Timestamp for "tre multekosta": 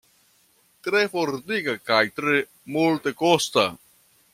2.21-3.73